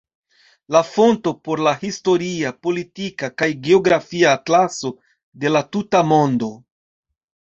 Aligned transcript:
La 0.75 0.79
fonto 0.91 1.33
por 1.47 1.59
la 1.67 1.73
"Historia, 1.89 2.51
Politika 2.67 3.29
kaj 3.41 3.49
Geografia 3.69 4.31
Atlaso 4.39 4.93
de 5.43 5.51
la 5.55 5.61
tuta 5.77 6.01
mondo. 6.13 6.49